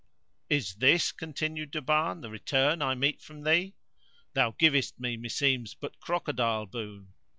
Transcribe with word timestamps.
"Is 0.49 0.73
this," 0.73 1.11
continued 1.11 1.69
Duban, 1.69 2.21
"the 2.21 2.31
return 2.31 2.81
I 2.81 2.95
meet 2.95 3.21
from 3.21 3.43
thee? 3.43 3.75
Thou 4.33 4.49
givest 4.57 4.99
me, 4.99 5.15
meseems, 5.15 5.75
but 5.79 5.99
crocodile 5.99 6.65
boon." 6.65 7.13